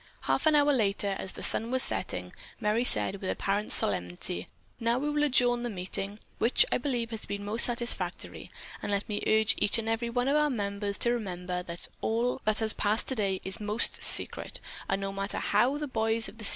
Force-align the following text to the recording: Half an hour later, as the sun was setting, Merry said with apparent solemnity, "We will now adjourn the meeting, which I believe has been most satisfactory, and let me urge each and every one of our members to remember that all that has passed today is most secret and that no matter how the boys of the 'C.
Half 0.21 0.47
an 0.47 0.55
hour 0.55 0.73
later, 0.73 1.15
as 1.19 1.33
the 1.33 1.43
sun 1.43 1.69
was 1.69 1.83
setting, 1.83 2.33
Merry 2.59 2.83
said 2.83 3.21
with 3.21 3.29
apparent 3.29 3.71
solemnity, 3.71 4.47
"We 4.79 4.93
will 4.95 5.13
now 5.15 5.25
adjourn 5.25 5.61
the 5.61 5.69
meeting, 5.69 6.17
which 6.39 6.65
I 6.71 6.79
believe 6.79 7.11
has 7.11 7.27
been 7.27 7.45
most 7.45 7.65
satisfactory, 7.65 8.49
and 8.81 8.91
let 8.91 9.07
me 9.07 9.21
urge 9.27 9.53
each 9.59 9.77
and 9.77 9.87
every 9.87 10.09
one 10.09 10.27
of 10.27 10.35
our 10.35 10.49
members 10.49 10.97
to 10.97 11.13
remember 11.13 11.61
that 11.61 11.87
all 12.01 12.41
that 12.45 12.57
has 12.57 12.73
passed 12.73 13.07
today 13.09 13.41
is 13.43 13.59
most 13.59 14.01
secret 14.01 14.59
and 14.89 14.99
that 15.03 15.05
no 15.05 15.13
matter 15.13 15.37
how 15.37 15.77
the 15.77 15.87
boys 15.87 16.27
of 16.27 16.39
the 16.39 16.45
'C. 16.45 16.49